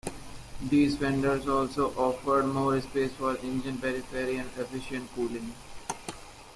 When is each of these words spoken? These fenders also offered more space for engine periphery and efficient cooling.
These 0.67 0.97
fenders 0.97 1.47
also 1.47 1.91
offered 1.95 2.47
more 2.47 2.81
space 2.81 3.11
for 3.11 3.37
engine 3.37 3.77
periphery 3.77 4.37
and 4.37 4.49
efficient 4.57 5.07
cooling. 5.13 5.53